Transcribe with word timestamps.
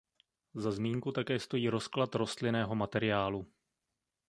Za 0.53 0.71
zmínku 0.71 1.11
také 1.11 1.39
stojí 1.39 1.69
rozklad 1.69 2.15
rostlinného 2.15 2.75
materiálu. 2.75 3.45